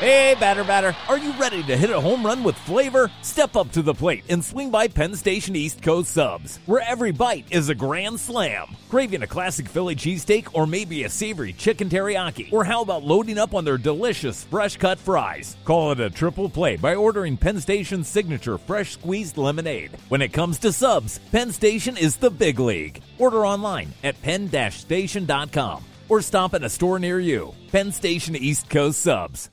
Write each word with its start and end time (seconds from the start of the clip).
Hey, 0.00 0.34
batter, 0.40 0.64
batter, 0.64 0.96
are 1.10 1.18
you 1.18 1.30
ready 1.32 1.62
to 1.64 1.76
hit 1.76 1.90
a 1.90 2.00
home 2.00 2.24
run 2.24 2.42
with 2.42 2.56
flavor? 2.56 3.10
Step 3.20 3.54
up 3.54 3.70
to 3.72 3.82
the 3.82 3.92
plate 3.92 4.24
and 4.30 4.42
swing 4.42 4.70
by 4.70 4.88
Penn 4.88 5.14
Station 5.14 5.54
East 5.54 5.82
Coast 5.82 6.12
Subs, 6.12 6.58
where 6.64 6.80
every 6.80 7.12
bite 7.12 7.44
is 7.50 7.68
a 7.68 7.74
grand 7.74 8.18
slam. 8.18 8.68
Craving 8.88 9.22
a 9.22 9.26
classic 9.26 9.68
Philly 9.68 9.94
cheesesteak 9.94 10.48
or 10.54 10.66
maybe 10.66 11.04
a 11.04 11.10
savory 11.10 11.52
chicken 11.52 11.90
teriyaki? 11.90 12.50
Or 12.50 12.64
how 12.64 12.80
about 12.80 13.04
loading 13.04 13.36
up 13.36 13.54
on 13.54 13.66
their 13.66 13.76
delicious 13.76 14.44
fresh 14.44 14.78
cut 14.78 14.98
fries? 14.98 15.58
Call 15.66 15.92
it 15.92 16.00
a 16.00 16.08
triple 16.08 16.48
play 16.48 16.76
by 16.76 16.94
ordering 16.94 17.36
Penn 17.36 17.60
Station's 17.60 18.08
signature 18.08 18.56
fresh 18.56 18.92
squeezed 18.92 19.36
lemonade. 19.36 19.98
When 20.08 20.22
it 20.22 20.32
comes 20.32 20.58
to 20.60 20.72
subs, 20.72 21.20
Penn 21.30 21.52
Station 21.52 21.98
is 21.98 22.16
the 22.16 22.30
big 22.30 22.58
league. 22.58 23.02
Order 23.18 23.44
online 23.44 23.92
at 24.02 24.22
penn-station.com 24.22 25.84
or 26.08 26.22
stop 26.22 26.54
at 26.54 26.64
a 26.64 26.70
store 26.70 26.98
near 26.98 27.20
you. 27.20 27.54
Penn 27.70 27.92
Station 27.92 28.34
East 28.34 28.70
Coast 28.70 29.02
Subs. 29.02 29.50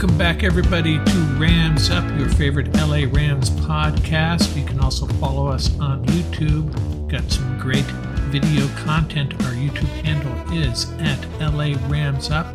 Welcome 0.00 0.16
back, 0.16 0.44
everybody, 0.44 0.96
to 0.96 1.18
Rams 1.38 1.90
Up, 1.90 2.02
your 2.18 2.30
favorite 2.30 2.74
LA 2.74 3.04
Rams 3.12 3.50
podcast. 3.50 4.56
You 4.56 4.64
can 4.64 4.80
also 4.80 5.04
follow 5.04 5.46
us 5.46 5.78
on 5.78 6.02
YouTube. 6.06 7.06
Got 7.10 7.30
some 7.30 7.58
great 7.58 7.84
video 8.30 8.66
content. 8.78 9.34
Our 9.44 9.52
YouTube 9.52 9.90
handle 10.02 10.54
is 10.56 10.90
at 11.00 11.22
LA 11.38 11.74
Rams 11.90 12.30
Up. 12.30 12.46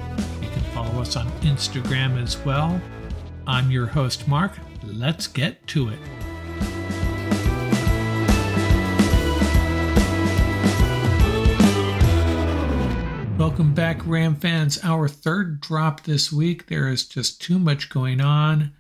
You 0.42 0.50
can 0.50 0.64
follow 0.74 1.00
us 1.00 1.16
on 1.16 1.28
Instagram 1.42 2.20
as 2.20 2.36
well. 2.44 2.82
I'm 3.46 3.70
your 3.70 3.86
host, 3.86 4.28
Mark. 4.28 4.54
Let's 4.82 5.28
get 5.28 5.68
to 5.68 5.90
it. 5.90 6.00
Welcome 13.56 13.74
back, 13.74 14.06
Ram 14.06 14.36
fans. 14.36 14.78
Our 14.84 15.08
third 15.08 15.62
drop 15.62 16.04
this 16.04 16.30
week. 16.30 16.68
There 16.68 16.90
is 16.90 17.08
just 17.08 17.42
too 17.42 17.58
much 17.58 17.90
going 17.90 18.20
on. 18.20 18.74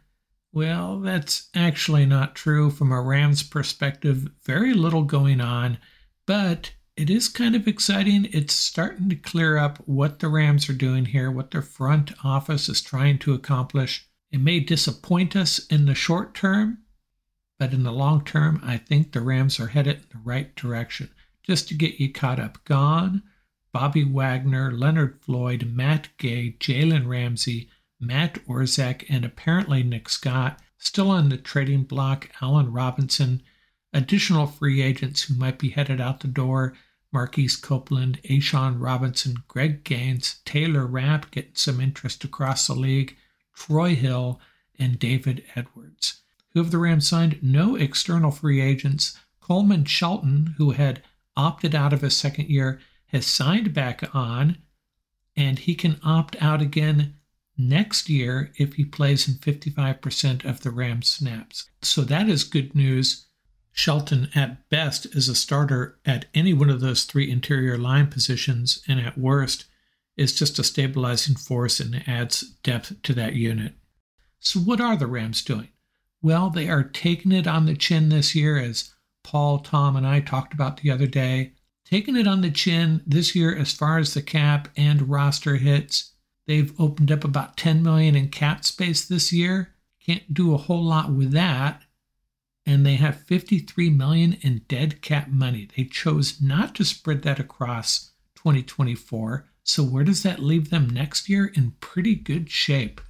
Well, 0.52 1.00
that's 1.00 1.48
actually 1.56 2.06
not 2.06 2.36
true 2.36 2.70
from 2.70 2.92
a 2.92 3.02
Rams 3.02 3.42
perspective. 3.42 4.28
Very 4.44 4.74
little 4.74 5.04
going 5.04 5.40
on, 5.40 5.78
but 6.26 6.74
it 6.98 7.10
is 7.10 7.30
kind 7.30 7.56
of 7.56 7.70
exciting. 7.70 8.28
It's 8.34 8.54
starting 8.54 9.08
to 9.08 9.16
clear 9.16 9.58
up 9.58 9.78
what 9.86 10.20
the 10.20 10.28
Rams 10.28 10.68
are 10.68 10.74
doing 10.74 11.06
here, 11.06 11.32
what 11.32 11.52
their 11.52 11.62
front 11.62 12.12
office 12.22 12.68
is 12.68 12.82
trying 12.82 13.20
to 13.20 13.34
accomplish. 13.34 14.10
It 14.30 14.42
may 14.42 14.60
disappoint 14.60 15.38
us 15.38 15.66
in 15.68 15.86
the 15.86 15.96
short 15.96 16.34
term, 16.36 16.80
but 17.58 17.72
in 17.72 17.84
the 17.84 17.94
long 17.94 18.26
term, 18.26 18.60
I 18.62 18.76
think 18.76 19.14
the 19.14 19.22
Rams 19.22 19.58
are 19.58 19.68
headed 19.68 20.00
in 20.00 20.06
the 20.12 20.22
right 20.26 20.54
direction. 20.54 21.12
Just 21.44 21.70
to 21.70 21.76
get 21.76 22.02
you 22.02 22.12
caught 22.12 22.42
up, 22.42 22.66
gone 22.66 23.24
Bobby 23.76 24.06
Wagner, 24.06 24.72
Leonard 24.72 25.20
Floyd, 25.20 25.70
Matt 25.74 26.08
Gay, 26.18 26.56
Jalen 26.62 27.10
Ramsey, 27.10 27.70
Matt 28.00 28.36
Orzech, 28.48 29.04
and 29.10 29.26
apparently 29.26 29.84
Nick 29.84 30.08
Scott. 30.08 30.62
Still 30.78 31.12
on 31.12 31.28
the 31.28 31.36
trading 31.36 31.84
block, 31.84 32.30
Allen 32.42 32.72
Robinson. 32.72 33.44
Additional 33.92 34.48
free 34.48 34.82
agents 34.82 35.24
who 35.24 35.36
might 35.36 35.60
be 35.60 35.72
headed 35.72 36.00
out 36.00 36.22
the 36.22 36.30
door 36.30 36.74
Marquise 37.12 37.58
Copeland, 37.58 38.22
A'Shawn 38.24 38.80
Robinson, 38.80 39.44
Greg 39.50 39.84
Gaines, 39.84 40.40
Taylor 40.46 40.88
Rapp 40.88 41.30
getting 41.32 41.56
some 41.56 41.82
interest 41.82 42.24
across 42.24 42.68
the 42.68 42.76
league, 42.76 43.18
Troy 43.54 43.94
Hill, 43.94 44.40
and 44.80 44.98
David 44.98 45.44
Edwards. 45.54 46.22
Who 46.54 46.62
have 46.62 46.72
the 46.72 46.78
Rams 46.78 47.10
signed? 47.10 47.40
No 47.44 47.76
external 47.76 48.32
free 48.32 48.62
agents. 48.62 49.20
Coleman 49.42 49.84
Shelton, 49.84 50.56
who 50.58 50.72
had 50.72 51.04
opted 51.36 51.76
out 51.76 51.92
of 51.92 52.00
his 52.00 52.16
second 52.16 52.48
year, 52.48 52.80
has 53.16 53.26
signed 53.26 53.74
back 53.74 54.14
on, 54.14 54.58
and 55.38 55.60
he 55.60 55.74
can 55.74 55.98
opt 56.04 56.36
out 56.42 56.62
again 56.62 57.16
next 57.58 58.10
year 58.10 58.52
if 58.58 58.74
he 58.74 58.84
plays 58.84 59.26
in 59.26 59.36
55% 59.36 60.44
of 60.44 60.62
the 60.62 60.70
Rams 60.70 61.10
snaps. 61.10 61.70
So 61.82 62.02
that 62.02 62.28
is 62.28 62.44
good 62.44 62.76
news. 62.76 63.28
Shelton, 63.72 64.30
at 64.36 64.68
best, 64.70 65.06
is 65.16 65.30
a 65.30 65.36
starter 65.36 65.98
at 66.06 66.26
any 66.34 66.54
one 66.54 66.70
of 66.70 66.82
those 66.82 67.06
three 67.06 67.32
interior 67.32 67.78
line 67.78 68.08
positions, 68.08 68.84
and 68.86 69.00
at 69.00 69.18
worst, 69.18 69.64
is 70.18 70.38
just 70.38 70.60
a 70.60 70.64
stabilizing 70.64 71.38
force 71.38 71.80
and 71.80 72.04
adds 72.08 72.42
depth 72.64 73.02
to 73.04 73.14
that 73.14 73.36
unit. 73.36 73.76
So, 74.40 74.60
what 74.60 74.82
are 74.82 74.98
the 74.98 75.08
Rams 75.08 75.42
doing? 75.42 75.70
Well, 76.22 76.50
they 76.50 76.68
are 76.68 76.84
taking 76.84 77.32
it 77.32 77.48
on 77.48 77.66
the 77.66 77.76
chin 77.76 78.10
this 78.10 78.36
year, 78.36 78.58
as 78.58 78.94
Paul, 79.24 79.60
Tom, 79.60 79.96
and 79.96 80.06
I 80.06 80.20
talked 80.20 80.54
about 80.54 80.82
the 80.82 80.92
other 80.92 81.08
day 81.08 81.54
taking 81.86 82.16
it 82.16 82.28
on 82.28 82.42
the 82.42 82.52
chin 82.52 83.02
this 83.06 83.36
year 83.36 83.56
as 83.56 83.72
far 83.72 84.00
as 84.00 84.14
the 84.14 84.22
cap 84.22 84.68
and 84.76 85.10
roster 85.10 85.56
hits. 85.56 86.14
They've 86.48 86.74
opened 86.80 87.12
up 87.12 87.24
about 87.24 87.58
10 87.58 87.82
million 87.82 88.16
in 88.16 88.30
cap 88.30 88.66
space 88.66 89.06
this 89.06 89.32
year. 89.32 89.74
Can't 90.06 90.34
do 90.34 90.54
a 90.54 90.58
whole 90.58 90.84
lot 90.84 91.12
with 91.12 91.32
that. 91.32 91.84
And 92.66 92.86
they 92.86 92.96
have 92.96 93.22
53 93.22 93.92
million 93.92 94.34
in 94.42 94.64
dead 94.68 95.02
cap 95.02 95.28
money. 95.30 95.70
They 95.76 95.84
chose 95.84 96.42
not 96.42 96.74
to 96.76 96.84
spread 96.84 97.22
that 97.22 97.40
across 97.40 98.12
2024. 98.36 99.46
So 99.64 99.84
where 99.84 100.04
does 100.04 100.24
that 100.24 100.40
leave 100.40 100.70
them 100.70 100.90
next 100.90 101.30
year? 101.30 101.52
In 101.56 101.76
pretty 101.80 102.16
good 102.16 102.50
shape. 102.50 103.02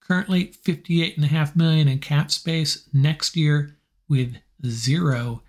Currently 0.00 0.52
58.5 0.64 1.56
million 1.56 1.88
in 1.88 1.98
cap 1.98 2.30
space 2.30 2.88
next 2.92 3.36
year 3.36 3.76
with 4.08 4.36
zero 4.64 5.42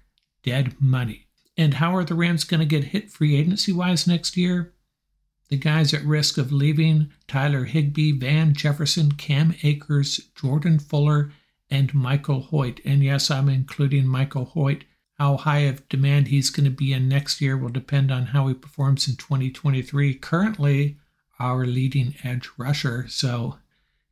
dead 0.44 0.76
money. 0.80 1.27
And 1.58 1.76
how 1.76 1.96
are 1.96 2.04
the 2.04 2.16
Rams 2.16 2.44
going 2.44 2.60
to 2.60 2.66
get 2.66 2.86
hit 2.86 3.12
free 3.12 3.36
agency 3.36 3.72
wise 3.72 4.06
next 4.06 4.38
year? 4.38 4.74
The 5.50 5.58
guys 5.58 5.94
at 5.94 6.04
risk 6.04 6.38
of 6.38 6.52
leaving 6.52 7.12
Tyler 7.28 7.64
Higbee, 7.64 8.12
Van 8.12 8.54
Jefferson, 8.54 9.14
Cam 9.14 9.56
Akers, 9.64 10.30
Jordan 10.36 10.78
Fuller, 10.78 11.32
and 11.70 11.94
Michael 11.94 12.44
Hoecht. 12.52 12.80
And 12.86 13.04
yes, 13.04 13.32
I'm 13.32 13.50
including 13.50 14.08
Michael 14.08 14.52
Hoecht. 14.54 14.84
How 15.18 15.38
high 15.38 15.60
of 15.60 15.88
demand 15.90 16.28
he's 16.28 16.52
going 16.52 16.66
to 16.66 16.70
be 16.70 16.94
in 16.94 17.10
next 17.10 17.42
year 17.42 17.58
will 17.58 17.70
depend 17.70 18.12
on 18.12 18.28
how 18.28 18.48
he 18.48 18.54
performs 18.54 19.08
in 19.08 19.16
2023. 19.16 20.14
Currently, 20.16 20.98
our 21.40 21.66
leading 21.66 22.14
edge 22.24 22.50
rusher. 22.58 23.08
So, 23.08 23.58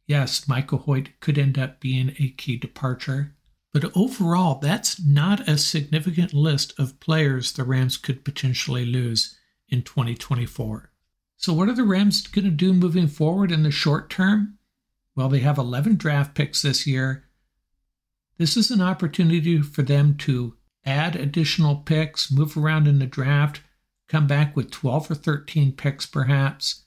yes, 0.07 0.47
Michael 0.47 0.79
Hoecht 0.79 1.09
could 1.19 1.38
end 1.38 1.59
up 1.59 1.79
being 1.79 2.16
a 2.17 2.29
key 2.29 2.57
departure. 2.57 3.35
But 3.75 3.91
overall, 3.94 4.59
that's 4.59 5.02
not 5.03 5.50
a 5.50 5.58
significant 5.58 6.34
list 6.34 6.74
of 6.80 6.97
players 7.02 7.52
the 7.52 7.66
Rams 7.66 7.97
could 7.97 8.24
potentially 8.24 8.86
lose 8.86 9.38
in 9.68 9.81
2024. 9.81 10.94
So, 11.36 11.52
what 11.52 11.68
are 11.68 11.75
the 11.75 11.84
Rams 11.84 12.25
going 12.25 12.46
to 12.46 12.52
do 12.52 12.72
moving 12.72 13.08
forward 13.08 13.52
in 13.52 13.64
the 13.64 13.72
short 13.72 14.09
term? 14.09 14.59
Well, 15.14 15.28
they 15.28 15.40
have 15.40 15.58
11 15.58 15.97
draft 15.97 16.35
picks 16.35 16.62
this 16.62 16.88
year. 16.88 17.25
This 18.38 18.56
is 18.56 18.72
an 18.72 18.80
opportunity 18.80 19.62
for 19.62 19.81
them 19.81 20.16
to 20.19 20.56
add 20.85 21.18
additional 21.18 21.75
picks, 21.75 22.31
move 22.31 22.56
around 22.56 22.88
in 22.88 23.00
the 23.00 23.06
draft, 23.06 23.59
come 24.08 24.25
back 24.25 24.56
with 24.56 24.72
12 24.72 25.12
or 25.12 25.16
13 25.16 25.74
picks 25.74 26.06
perhaps, 26.06 26.84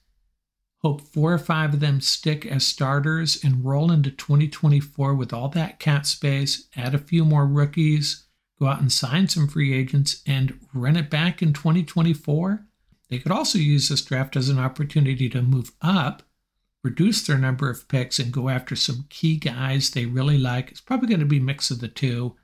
Hope 0.83 1.01
four 1.01 1.33
or 1.33 1.39
five 1.39 1.75
of 1.75 1.81
them 1.81 2.01
stick 2.01 2.47
as 2.47 2.65
starters 2.65 3.43
and 3.43 3.65
roll 3.65 3.91
into 3.91 4.11
2024 4.11 5.15
with 5.15 5.33
all 5.33 5.49
that 5.49 5.81
cap 5.81 6.07
space, 6.07 6.69
add 6.77 6.95
a 6.95 6.99
few 6.99 7.25
more 7.25 7.47
rookies, 7.47 8.27
go 8.61 8.69
out 8.69 8.81
and 8.81 8.93
sign 8.93 9.27
some 9.29 9.49
free 9.49 9.75
agents, 9.75 10.23
and 10.25 10.59
run 10.73 10.97
it 10.97 11.11
back 11.11 11.43
in 11.43 11.53
2024. 11.53 12.65
They 13.09 13.19
could 13.19 13.33
also 13.33 13.59
use 13.59 13.89
this 13.89 14.05
draft 14.05 14.37
as 14.37 14.49
an 14.49 14.59
opportunity 14.59 15.29
to 15.31 15.43
move 15.43 15.73
up, 15.83 16.23
reduce 16.85 17.27
their 17.27 17.39
number 17.39 17.69
of 17.69 17.89
picks, 17.89 18.21
and 18.21 18.31
go 18.31 18.49
after 18.49 18.77
some 18.77 19.07
key 19.09 19.37
guys 19.37 19.91
they 19.91 20.07
really 20.07 20.39
like. 20.39 20.71
It's 20.71 20.81
probably 20.81 21.09
going 21.09 21.21
to 21.21 21.27
be 21.27 21.39
a 21.39 21.43
mix 21.43 21.73
of 21.73 21.81
the 21.81 21.89
two. 21.89 22.37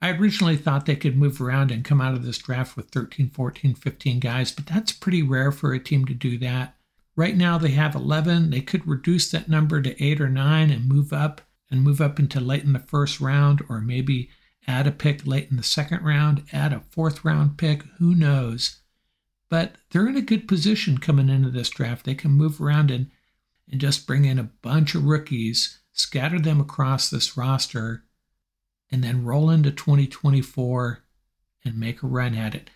I 0.00 0.10
originally 0.10 0.56
thought 0.56 0.86
they 0.86 0.96
could 0.96 1.16
move 1.16 1.40
around 1.40 1.70
and 1.70 1.84
come 1.84 2.00
out 2.00 2.14
of 2.14 2.24
this 2.24 2.38
draft 2.38 2.76
with 2.76 2.90
13, 2.90 3.30
14, 3.30 3.74
15 3.74 4.18
guys, 4.18 4.50
but 4.50 4.66
that's 4.66 4.90
pretty 4.90 5.22
rare 5.22 5.52
for 5.52 5.72
a 5.72 5.78
team 5.78 6.04
to 6.06 6.14
do 6.14 6.36
that. 6.38 6.74
Right 7.14 7.36
now 7.36 7.58
they 7.58 7.72
have 7.72 7.94
11. 7.94 8.50
They 8.50 8.60
could 8.60 8.86
reduce 8.86 9.30
that 9.30 9.48
number 9.48 9.82
to 9.82 10.02
eight 10.02 10.20
or 10.20 10.28
nine 10.28 10.70
and 10.70 10.88
move 10.88 11.12
up 11.12 11.42
and 11.70 11.82
move 11.82 12.00
up 12.00 12.18
into 12.18 12.40
late 12.40 12.64
in 12.64 12.72
the 12.72 12.78
first 12.78 13.20
round, 13.20 13.62
or 13.68 13.80
maybe 13.80 14.30
add 14.66 14.86
a 14.86 14.92
pick 14.92 15.26
late 15.26 15.50
in 15.50 15.56
the 15.56 15.62
second 15.62 16.04
round, 16.04 16.44
add 16.52 16.72
a 16.72 16.80
fourth 16.90 17.24
round 17.24 17.58
pick. 17.58 17.82
Who 17.98 18.14
knows? 18.14 18.80
But 19.48 19.76
they're 19.90 20.06
in 20.06 20.16
a 20.16 20.22
good 20.22 20.48
position 20.48 20.98
coming 20.98 21.28
into 21.28 21.50
this 21.50 21.70
draft. 21.70 22.04
They 22.04 22.14
can 22.14 22.30
move 22.30 22.60
around 22.60 22.90
and, 22.90 23.10
and 23.70 23.80
just 23.80 24.06
bring 24.06 24.24
in 24.24 24.38
a 24.38 24.50
bunch 24.62 24.94
of 24.94 25.04
rookies, 25.04 25.80
scatter 25.92 26.38
them 26.38 26.60
across 26.60 27.10
this 27.10 27.36
roster, 27.36 28.04
and 28.90 29.02
then 29.02 29.24
roll 29.24 29.50
into 29.50 29.70
2024 29.70 31.02
and 31.64 31.78
make 31.78 32.02
a 32.02 32.06
run 32.06 32.34
at 32.34 32.54
it. 32.54 32.70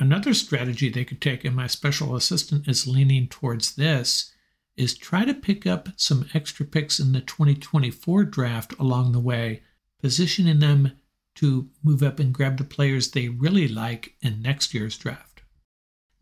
Another 0.00 0.32
strategy 0.32 0.88
they 0.88 1.04
could 1.04 1.20
take, 1.20 1.44
and 1.44 1.54
my 1.54 1.66
special 1.66 2.16
assistant 2.16 2.66
is 2.66 2.86
leaning 2.86 3.28
towards 3.28 3.74
this, 3.76 4.32
is 4.74 4.96
try 4.96 5.26
to 5.26 5.34
pick 5.34 5.66
up 5.66 5.90
some 5.96 6.26
extra 6.32 6.64
picks 6.64 6.98
in 6.98 7.12
the 7.12 7.20
2024 7.20 8.24
draft 8.24 8.72
along 8.78 9.12
the 9.12 9.20
way, 9.20 9.62
positioning 10.00 10.58
them 10.58 10.92
to 11.34 11.68
move 11.84 12.02
up 12.02 12.18
and 12.18 12.32
grab 12.32 12.56
the 12.56 12.64
players 12.64 13.10
they 13.10 13.28
really 13.28 13.68
like 13.68 14.14
in 14.22 14.40
next 14.40 14.72
year's 14.72 14.96
draft. 14.96 15.42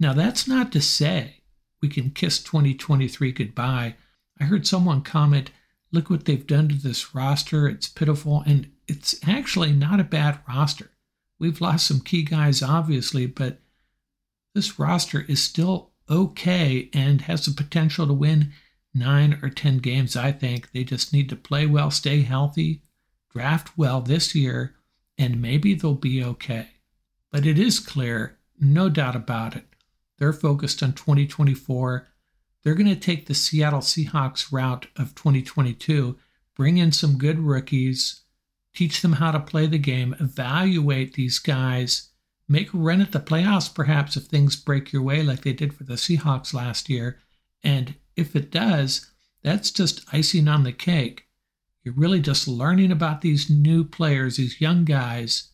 Now, 0.01 0.13
that's 0.13 0.49
not 0.49 0.73
to 0.73 0.81
say 0.81 1.43
we 1.81 1.89
can 1.89 2.11
kiss 2.11 2.43
2023 2.43 3.31
goodbye. 3.31 3.95
I 4.41 4.45
heard 4.45 4.67
someone 4.67 5.03
comment, 5.03 5.53
look 5.93 6.11
what 6.11 6.25
they've 6.25 6.47
done 6.47 6.69
to 6.69 6.75
this 6.75 7.15
roster. 7.15 7.69
It's 7.69 7.89
pitiful. 7.89 8.43
And 8.45 8.73
it's 8.89 9.17
actually 9.27 9.71
not 9.71 10.01
a 10.01 10.05
bad 10.05 10.41
roster. 10.49 10.91
We've 11.39 11.61
lost 11.61 11.87
some 11.87 12.01
key 12.01 12.25
guys, 12.25 12.61
obviously, 12.61 13.27
but 13.27 13.61
this 14.59 14.77
roster 14.77 15.25
is 15.29 15.41
still 15.41 15.93
okay 16.11 16.91
and 16.93 17.21
has 17.21 17.45
the 17.45 17.53
potential 17.53 18.09
to 18.09 18.13
win 18.13 18.53
nine 18.93 19.39
or 19.41 19.49
10 19.49 19.79
games, 19.79 20.17
I 20.17 20.33
think. 20.33 20.73
They 20.73 20.83
just 20.83 21.13
need 21.13 21.29
to 21.29 21.37
play 21.37 21.65
well, 21.65 21.93
stay 21.93 22.23
healthy, 22.23 22.83
draft 23.33 23.79
well 23.79 24.01
this 24.01 24.35
year, 24.35 24.75
and 25.17 25.41
maybe 25.41 25.75
they'll 25.75 25.95
be 25.95 26.25
okay. 26.25 26.71
But 27.31 27.47
it 27.47 27.57
is 27.57 27.79
clear, 27.79 28.37
no 28.59 28.89
doubt 28.89 29.15
about 29.15 29.55
it, 29.55 29.67
they're 30.19 30.33
focused 30.33 30.83
on 30.83 30.93
2024. 30.93 32.09
They're 32.65 32.75
going 32.75 32.89
to 32.89 32.97
take 32.97 33.27
the 33.27 33.35
Seattle 33.35 33.79
Seahawks 33.79 34.51
route 34.51 34.89
of 34.97 35.15
2022, 35.15 36.19
bring 36.57 36.79
in 36.79 36.91
some 36.91 37.17
good 37.17 37.39
rookies, 37.39 38.23
teach 38.75 39.03
them 39.03 39.13
how 39.13 39.31
to 39.31 39.39
play 39.39 39.69
the 39.69 39.79
game, 39.79 40.17
evaluate 40.19 41.15
these 41.15 41.39
guys, 41.39 42.09
make 42.49 42.73
a 42.73 42.79
run 42.79 43.01
at 43.01 43.13
the 43.13 43.21
playoffs 43.21 43.73
perhaps 43.73 44.17
if 44.17 44.25
things 44.25 44.57
break 44.57 44.93
your 44.93 45.03
way 45.03 45.23
like 45.23 45.43
they 45.43 45.53
did 45.53 45.75
for 45.75 45.85
the 45.85 45.95
Seahawks 45.95 46.55
last 46.55 46.89
year. 46.89 47.19
And 47.63 47.95
if 48.17 48.35
it 48.35 48.51
does, 48.51 49.11
that's 49.43 49.71
just 49.71 50.05
icing 50.13 50.49
on 50.49 50.63
the 50.63 50.73
cake. 50.73 51.27
You're 51.85 51.95
really 51.95 52.21
just 52.21 52.49
learning 52.49 52.91
about 52.91 53.21
these 53.21 53.51
new 53.51 53.85
players, 53.85 54.37
these 54.37 54.61
young 54.61 54.85
guys, 54.85 55.51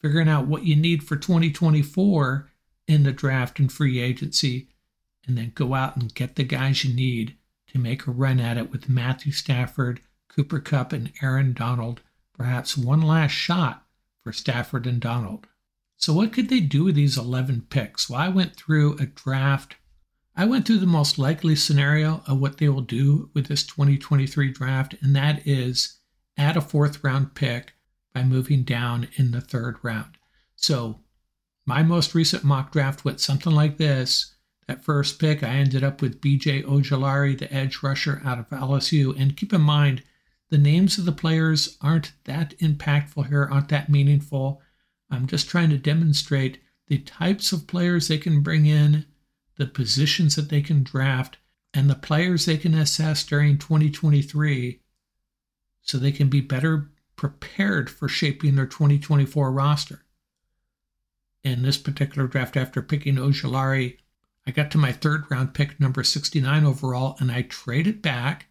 figuring 0.00 0.28
out 0.28 0.46
what 0.46 0.64
you 0.64 0.76
need 0.76 1.04
for 1.04 1.16
2024 1.16 2.50
in 2.88 3.02
the 3.02 3.12
draft 3.12 3.58
and 3.58 3.70
free 3.70 4.00
agency, 4.00 4.68
and 5.26 5.36
then 5.38 5.52
go 5.54 5.74
out 5.74 5.96
and 5.96 6.14
get 6.14 6.36
the 6.36 6.44
guys 6.44 6.84
you 6.84 6.92
need 6.92 7.36
to 7.68 7.78
make 7.78 8.06
a 8.06 8.10
run 8.10 8.40
at 8.40 8.56
it 8.56 8.70
with 8.70 8.88
Matthew 8.88 9.32
Stafford, 9.32 10.00
Cooper 10.28 10.58
Kupp, 10.58 10.92
and 10.92 11.12
Aaron 11.22 11.52
Donald. 11.52 12.00
Perhaps 12.32 12.76
one 12.76 13.02
last 13.02 13.32
shot 13.32 13.86
for 14.22 14.32
Stafford 14.32 14.86
and 14.86 15.00
Donald. 15.00 15.46
So, 15.96 16.12
what 16.12 16.32
could 16.32 16.48
they 16.48 16.60
do 16.60 16.84
with 16.84 16.94
these 16.94 17.16
11 17.16 17.66
picks? 17.70 18.10
Well, 18.10 18.20
I 18.20 18.28
went 18.28 18.56
through 18.56 18.98
a 18.98 19.06
draft 19.06 19.76
I 20.34 20.46
went 20.46 20.66
through 20.66 20.78
the 20.78 20.86
most 20.86 21.18
likely 21.18 21.54
scenario 21.56 22.22
of 22.26 22.40
what 22.40 22.56
they 22.56 22.68
will 22.68 22.80
do 22.80 23.30
with 23.34 23.46
this 23.46 23.64
2023 23.66 24.50
draft, 24.50 24.94
and 25.02 25.14
that 25.14 25.46
is 25.46 25.98
add 26.38 26.56
a 26.56 26.62
fourth 26.62 27.04
round 27.04 27.34
pick 27.34 27.74
by 28.14 28.24
moving 28.24 28.62
down 28.62 29.08
in 29.16 29.32
the 29.32 29.42
third 29.42 29.78
round. 29.82 30.16
So, 30.56 31.00
my 31.66 31.82
most 31.82 32.14
recent 32.14 32.44
mock 32.44 32.72
draft 32.72 33.04
went 33.04 33.20
something 33.20 33.52
like 33.52 33.76
this. 33.76 34.34
That 34.68 34.84
first 34.84 35.18
pick, 35.18 35.42
I 35.42 35.56
ended 35.56 35.84
up 35.84 36.00
with 36.00 36.20
BJ 36.20 36.64
Ojulari, 36.64 37.38
the 37.38 37.52
edge 37.52 37.82
rusher 37.82 38.22
out 38.24 38.38
of 38.38 38.48
LSU. 38.48 39.18
And 39.18 39.36
keep 39.36 39.52
in 39.52 39.60
mind, 39.60 40.02
the 40.52 40.58
names 40.58 40.98
of 40.98 41.06
the 41.06 41.12
players 41.12 41.78
aren't 41.80 42.12
that 42.24 42.54
impactful 42.58 43.26
here, 43.28 43.48
aren't 43.50 43.70
that 43.70 43.88
meaningful. 43.88 44.60
I'm 45.10 45.26
just 45.26 45.48
trying 45.48 45.70
to 45.70 45.78
demonstrate 45.78 46.60
the 46.88 46.98
types 46.98 47.52
of 47.52 47.66
players 47.66 48.06
they 48.06 48.18
can 48.18 48.42
bring 48.42 48.66
in 48.66 49.06
the 49.56 49.64
positions 49.64 50.36
that 50.36 50.50
they 50.50 50.60
can 50.60 50.82
draft, 50.82 51.38
and 51.72 51.88
the 51.88 51.94
players 51.94 52.44
they 52.44 52.58
can 52.58 52.74
assess 52.74 53.24
during 53.24 53.56
2023 53.56 54.82
so 55.80 55.96
they 55.96 56.12
can 56.12 56.28
be 56.28 56.42
better 56.42 56.90
prepared 57.16 57.88
for 57.88 58.06
shaping 58.06 58.54
their 58.54 58.66
2024 58.66 59.50
roster. 59.50 60.04
In 61.42 61.62
this 61.62 61.78
particular 61.78 62.28
draft, 62.28 62.58
after 62.58 62.82
picking 62.82 63.16
Ojulari, 63.16 63.96
I 64.46 64.50
got 64.50 64.70
to 64.72 64.78
my 64.78 64.92
third 64.92 65.30
round 65.30 65.54
pick, 65.54 65.80
number 65.80 66.04
69 66.04 66.66
overall, 66.66 67.16
and 67.20 67.32
I 67.32 67.40
traded 67.40 68.02
back 68.02 68.48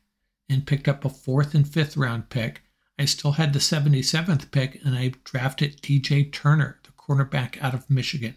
and 0.52 0.68
picked 0.68 0.88
up 0.88 1.06
a 1.06 1.10
fourth 1.10 1.56
and 1.56 1.68
fifth 1.68 1.96
round 1.96 2.30
pick. 2.30 2.62
I 3.00 3.06
still 3.06 3.32
had 3.32 3.54
the 3.54 3.60
77th 3.60 4.52
pick, 4.52 4.80
and 4.84 4.96
I 4.96 5.14
drafted 5.24 5.82
DJ 5.82 6.32
Turner, 6.32 6.80
the 6.84 6.92
cornerback 6.92 7.60
out 7.62 7.74
of 7.74 7.90
Michigan. 7.90 8.36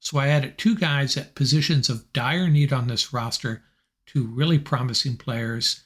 So 0.00 0.18
I 0.18 0.28
added 0.28 0.58
two 0.58 0.74
guys 0.74 1.16
at 1.16 1.34
positions 1.34 1.88
of 1.88 2.12
dire 2.12 2.50
need 2.50 2.72
on 2.72 2.88
this 2.88 3.12
roster, 3.12 3.62
two 4.04 4.26
really 4.26 4.58
promising 4.58 5.16
players, 5.16 5.84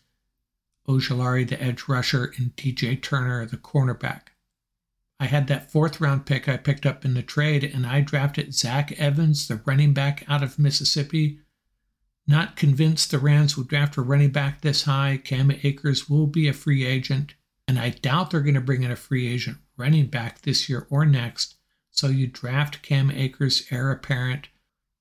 Ojulari, 0.89 1.47
the 1.47 1.63
edge 1.63 1.85
rusher, 1.87 2.33
and 2.39 2.57
DJ 2.57 3.01
Turner, 3.01 3.45
the 3.47 3.59
cornerback. 3.59 4.29
I 5.21 5.27
had 5.27 5.47
that 5.49 5.71
fourth 5.71 6.01
round 6.01 6.27
pick 6.27 6.49
I 6.49 6.57
picked 6.57 6.87
up 6.87 7.05
in 7.05 7.15
the 7.15 7.23
trade, 7.23 7.63
and 7.63 7.87
I 7.87 8.01
drafted 8.01 8.55
Zach 8.55 8.93
Evans, 8.93 9.47
the 9.47 9.61
running 9.67 9.93
back 9.93 10.25
out 10.29 10.43
of 10.43 10.59
Mississippi. 10.59 11.41
Not 12.29 12.57
convinced 12.57 13.11
the 13.11 13.19
Rams 13.19 13.57
would 13.57 13.69
draft 13.69 13.97
a 13.97 14.03
running 14.03 14.31
back 14.31 14.61
this 14.61 14.83
high. 14.83 15.19
Cam 15.25 15.51
Akers 15.51 16.11
will 16.11 16.27
be 16.27 16.47
a 16.47 16.53
free 16.53 16.85
agent, 16.85 17.35
and 17.67 17.79
I 17.79 17.89
doubt 17.89 18.31
they're 18.31 18.43
going 18.43 18.55
to 18.55 18.61
bring 18.61 18.83
in 18.83 18.91
a 18.91 18.97
free 18.97 19.27
agent 19.27 19.57
running 19.79 20.09
back 20.09 20.43
this 20.43 20.69
year 20.69 20.87
or 20.91 21.07
next. 21.07 21.55
So 21.91 22.09
you 22.09 22.27
draft 22.27 22.83
Cam 22.83 23.11
Akers, 23.11 23.67
heir 23.71 23.91
apparent, 23.91 24.49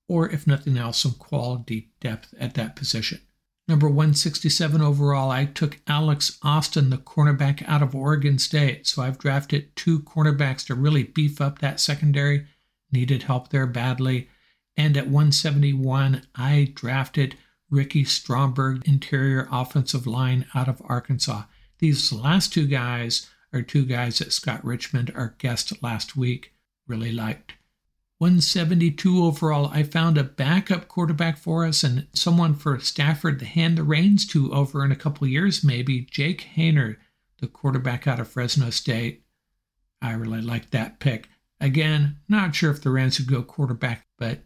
or 0.08 0.30
if 0.30 0.48
nothing 0.48 0.78
else, 0.78 1.00
some 1.00 1.16
quality 1.16 1.90
depth 2.00 2.34
at 2.40 2.54
that 2.54 2.78
position. 2.78 3.20
Number 3.68 3.90
167 3.90 4.82
overall, 4.82 5.30
I 5.30 5.44
took 5.44 5.82
Alex 5.86 6.40
Austin, 6.42 6.90
the 6.90 6.98
cornerback 6.98 7.68
out 7.68 7.84
of 7.84 7.94
Oregon 7.94 8.40
State. 8.40 8.88
So 8.88 9.02
I've 9.02 9.18
drafted 9.18 9.76
two 9.76 10.00
cornerbacks 10.00 10.66
to 10.68 10.76
really 10.76 11.04
beef 11.04 11.42
up 11.42 11.60
that 11.60 11.82
secondary. 11.82 12.48
Needed 12.90 13.24
help 13.24 13.50
there 13.50 13.68
badly. 13.68 14.30
And 14.78 14.96
at 14.96 15.06
171, 15.06 16.28
I 16.36 16.72
drafted 16.76 17.36
Ricky 17.70 18.04
Stromberg, 18.06 18.88
interior 18.88 19.50
offensive 19.52 20.06
line 20.06 20.46
out 20.54 20.70
of 20.70 20.82
Arkansas. 20.86 21.44
These 21.80 22.14
last 22.14 22.54
two 22.54 22.68
guys 22.68 23.30
are 23.52 23.62
two 23.62 23.86
guys 23.86 24.20
that 24.20 24.32
Scott 24.34 24.64
Richmond, 24.64 25.12
our 25.16 25.36
guest 25.40 25.82
last 25.82 26.16
week, 26.16 26.54
really 26.88 27.12
liked. 27.12 27.54
172 28.20 29.24
overall, 29.24 29.70
I 29.72 29.84
found 29.84 30.18
a 30.18 30.24
backup 30.24 30.88
quarterback 30.88 31.38
for 31.38 31.66
us 31.66 31.84
and 31.84 32.08
someone 32.14 32.56
for 32.56 32.80
Stafford 32.80 33.40
to 33.40 33.46
hand 33.46 33.78
the 33.78 33.84
reins 33.84 34.26
to 34.28 34.52
over 34.52 34.84
in 34.84 34.92
a 34.92 34.96
couple 34.96 35.28
years, 35.28 35.64
maybe. 35.64 36.02
Jake 36.02 36.48
Haener, 36.56 36.98
the 37.40 37.48
quarterback 37.48 38.08
out 38.08 38.20
of 38.20 38.28
Fresno 38.28 38.72
State. 38.72 39.24
I 40.02 40.14
really 40.14 40.42
liked 40.42 40.72
that 40.72 41.00
pick. 41.00 41.30
Again, 41.60 42.18
not 42.28 42.56
sure 42.56 42.72
if 42.72 42.82
the 42.82 42.90
Rams 42.90 43.20
would 43.20 43.30
go 43.30 43.44
quarterback, 43.44 44.08
but 44.18 44.40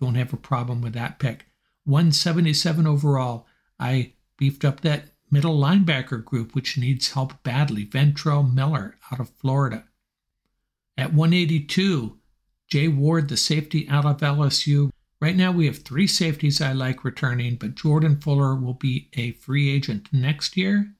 don't 0.00 0.14
have 0.14 0.32
a 0.32 0.36
problem 0.38 0.80
with 0.80 0.92
that 0.94 1.18
pick. 1.18 1.46
177 1.84 2.86
overall, 2.86 3.46
I 3.80 4.12
beefed 4.36 4.64
up 4.64 4.80
that 4.80 5.10
middle 5.30 5.58
linebacker 5.58 6.24
group, 6.24 6.54
which 6.54 6.78
needs 6.78 7.12
help 7.12 7.42
badly. 7.42 7.84
Ventrell 7.84 8.52
Miller 8.52 8.96
out 9.10 9.20
of 9.20 9.30
Florida. 9.30 9.84
At 10.96 11.14
182, 11.14 12.18
Jay 12.68 12.88
Ward, 12.88 13.28
the 13.28 13.36
safety 13.36 13.88
out 13.88 14.04
of 14.04 14.18
LSU. 14.18 14.90
Right 15.20 15.36
now, 15.36 15.50
we 15.50 15.66
have 15.66 15.78
three 15.78 16.06
safeties 16.06 16.60
I 16.60 16.72
like 16.72 17.04
returning, 17.04 17.56
but 17.56 17.74
Jordan 17.74 18.20
Fuller 18.20 18.54
will 18.54 18.74
be 18.74 19.08
a 19.14 19.32
free 19.32 19.70
agent 19.70 20.08
next 20.12 20.56
year. 20.56 20.94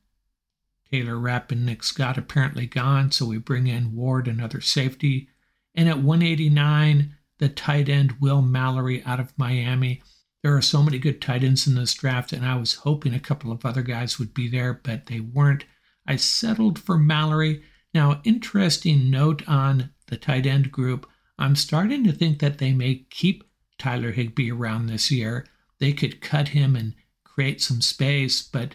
Taylor 0.90 1.18
Rapp 1.18 1.52
and 1.52 1.66
Nick 1.66 1.82
Scott 1.82 2.16
apparently 2.16 2.66
gone, 2.66 3.12
so 3.12 3.26
we 3.26 3.38
bring 3.38 3.66
in 3.66 3.94
Ward, 3.94 4.26
another 4.26 4.60
safety. 4.60 5.28
And 5.74 5.88
at 5.88 5.98
189, 5.98 7.14
the 7.38 7.48
tight 7.48 7.88
end 7.88 8.14
Will 8.20 8.42
Mallory 8.42 9.02
out 9.04 9.20
of 9.20 9.36
Miami. 9.36 10.02
There 10.42 10.56
are 10.56 10.62
so 10.62 10.82
many 10.82 10.98
good 10.98 11.20
tight 11.20 11.42
ends 11.42 11.66
in 11.66 11.74
this 11.74 11.94
draft, 11.94 12.32
and 12.32 12.44
I 12.44 12.56
was 12.56 12.74
hoping 12.74 13.14
a 13.14 13.20
couple 13.20 13.50
of 13.50 13.64
other 13.64 13.82
guys 13.82 14.18
would 14.18 14.34
be 14.34 14.48
there, 14.48 14.80
but 14.82 15.06
they 15.06 15.20
weren't. 15.20 15.64
I 16.06 16.16
settled 16.16 16.78
for 16.78 16.96
Mallory. 16.96 17.62
Now, 17.92 18.20
interesting 18.24 19.10
note 19.10 19.42
on 19.48 19.90
the 20.06 20.16
tight 20.16 20.46
end 20.46 20.70
group. 20.70 21.08
I'm 21.38 21.56
starting 21.56 22.04
to 22.04 22.12
think 22.12 22.38
that 22.40 22.58
they 22.58 22.72
may 22.72 23.06
keep 23.10 23.44
Tyler 23.78 24.12
Higbee 24.12 24.50
around 24.50 24.86
this 24.86 25.10
year. 25.10 25.46
They 25.78 25.92
could 25.92 26.20
cut 26.20 26.48
him 26.48 26.74
and 26.74 26.94
create 27.24 27.60
some 27.60 27.80
space, 27.80 28.42
but 28.42 28.74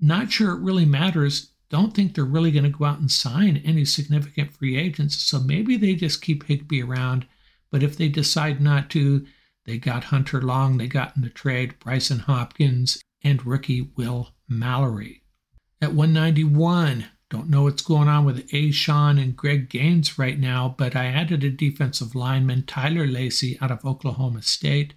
not 0.00 0.32
sure 0.32 0.52
it 0.52 0.60
really 0.60 0.84
matters. 0.84 1.52
Don't 1.68 1.94
think 1.94 2.14
they're 2.14 2.24
really 2.24 2.50
going 2.50 2.64
to 2.64 2.70
go 2.70 2.84
out 2.84 2.98
and 2.98 3.10
sign 3.10 3.62
any 3.64 3.84
significant 3.84 4.52
free 4.52 4.76
agents. 4.76 5.16
So 5.16 5.38
maybe 5.38 5.76
they 5.76 5.94
just 5.94 6.22
keep 6.22 6.46
Higbee 6.46 6.82
around. 6.82 7.26
But 7.70 7.82
if 7.82 7.96
they 7.96 8.08
decide 8.08 8.60
not 8.60 8.90
to, 8.90 9.26
they 9.64 9.78
got 9.78 10.04
Hunter 10.04 10.40
Long, 10.40 10.78
they 10.78 10.86
got 10.86 11.16
in 11.16 11.22
the 11.22 11.28
trade 11.28 11.74
Brycen 11.78 12.20
Hopkins, 12.20 13.02
and 13.22 13.44
rookie 13.46 13.90
Will 13.96 14.30
Mallory. 14.48 15.22
At 15.80 15.94
191, 15.94 17.06
don't 17.28 17.48
know 17.48 17.62
what's 17.62 17.82
going 17.82 18.08
on 18.08 18.24
with 18.24 18.48
A'Shawn 18.50 19.22
and 19.22 19.36
Greg 19.36 19.68
Gaines 19.68 20.18
right 20.18 20.38
now, 20.38 20.74
but 20.76 20.96
I 20.96 21.06
added 21.06 21.44
a 21.44 21.50
defensive 21.50 22.14
lineman, 22.14 22.64
Tyler 22.66 23.06
Lacey, 23.06 23.56
out 23.60 23.70
of 23.70 23.84
Oklahoma 23.84 24.42
State. 24.42 24.94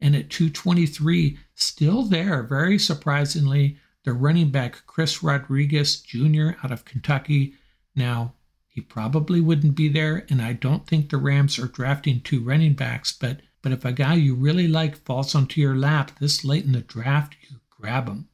And 0.00 0.16
at 0.16 0.30
223, 0.30 1.38
still 1.54 2.04
there, 2.04 2.42
very 2.42 2.78
surprisingly, 2.78 3.76
the 4.04 4.14
running 4.14 4.50
back 4.50 4.86
Chris 4.86 5.22
Rodriguez 5.22 6.00
Jr. 6.00 6.52
out 6.64 6.72
of 6.72 6.86
Kentucky. 6.86 7.52
Now, 7.94 8.34
he 8.72 8.80
probably 8.80 9.40
wouldn't 9.40 9.74
be 9.74 9.88
there, 9.88 10.24
and 10.30 10.40
I 10.40 10.52
don't 10.52 10.86
think 10.86 11.10
the 11.10 11.16
Rams 11.16 11.58
are 11.58 11.66
drafting 11.66 12.20
two 12.20 12.40
running 12.40 12.74
backs, 12.74 13.12
but 13.12 13.40
but 13.62 13.72
if 13.72 13.84
a 13.84 13.92
guy 13.92 14.14
you 14.14 14.34
really 14.34 14.68
like 14.68 14.96
falls 14.96 15.34
onto 15.34 15.60
your 15.60 15.76
lap 15.76 16.12
this 16.18 16.44
late 16.44 16.64
in 16.64 16.72
the 16.72 16.80
draft, 16.80 17.36
you 17.42 17.56
grab 17.68 18.08
him. 18.08 18.28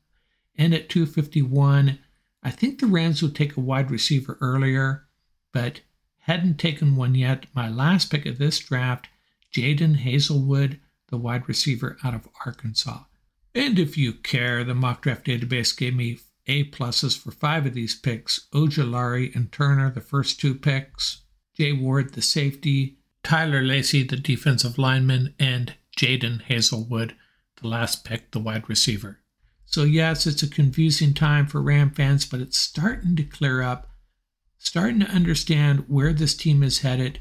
And 0.56 0.72
at 0.74 0.88
251, 0.88 1.98
I 2.42 2.50
think 2.50 2.78
the 2.78 2.86
Rams 2.86 3.22
would 3.22 3.34
take 3.34 3.56
a 3.56 3.60
wide 3.60 3.90
receiver 3.90 4.38
earlier, 4.40 5.06
but 5.52 5.80
hadn't 6.20 6.58
taken 6.58 6.96
one 6.96 7.14
yet. 7.14 7.46
My 7.54 7.68
last 7.68 8.10
pick 8.10 8.26
of 8.26 8.38
this 8.38 8.58
draft, 8.58 9.08
Jadon 9.52 9.96
Haselwood, 10.04 10.78
the 11.08 11.16
wide 11.16 11.48
receiver 11.48 11.96
out 12.04 12.14
of 12.14 12.28
Arkansas. 12.44 13.04
And 13.54 13.78
if 13.78 13.96
you 13.96 14.12
care, 14.12 14.64
the 14.64 14.74
mock 14.74 15.02
draft 15.02 15.24
database 15.24 15.76
gave 15.76 15.96
me 15.96 16.18
A 16.48 16.64
pluses 16.70 17.18
for 17.18 17.32
five 17.32 17.66
of 17.66 17.74
these 17.74 17.94
picks. 17.94 18.46
Ojulari 18.52 19.34
and 19.34 19.50
Turner, 19.50 19.90
the 19.90 20.00
first 20.00 20.38
two 20.38 20.54
picks, 20.54 21.22
Jay 21.54 21.72
Ward, 21.72 22.14
the 22.14 22.22
safety, 22.22 22.98
Tyler 23.22 23.62
Lacey, 23.62 24.04
the 24.04 24.16
defensive 24.16 24.78
lineman, 24.78 25.34
and 25.38 25.74
Jadon 25.98 26.44
Haselwood, 26.44 27.12
the 27.60 27.66
last 27.66 28.04
pick, 28.04 28.30
the 28.30 28.38
wide 28.38 28.68
receiver. 28.68 29.18
So, 29.64 29.82
yes, 29.82 30.26
it's 30.26 30.44
a 30.44 30.48
confusing 30.48 31.12
time 31.12 31.48
for 31.48 31.60
Ram 31.60 31.90
fans, 31.90 32.24
but 32.24 32.40
it's 32.40 32.58
starting 32.58 33.16
to 33.16 33.24
clear 33.24 33.62
up, 33.62 33.88
starting 34.58 35.00
to 35.00 35.10
understand 35.10 35.84
where 35.88 36.12
this 36.12 36.36
team 36.36 36.62
is 36.62 36.80
headed. 36.80 37.20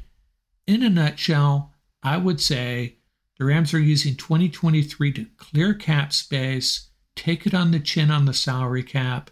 In 0.66 0.82
a 0.82 0.88
nutshell, 0.88 1.74
I 2.02 2.18
would 2.18 2.40
say 2.40 2.98
the 3.38 3.44
Rams 3.44 3.74
are 3.74 3.80
using 3.80 4.14
2023 4.14 5.12
to 5.14 5.26
clear 5.36 5.74
cap 5.74 6.12
space, 6.12 6.90
take 7.16 7.46
it 7.46 7.54
on 7.54 7.72
the 7.72 7.80
chin 7.80 8.10
on 8.10 8.26
the 8.26 8.34
salary 8.34 8.82
cap, 8.82 9.30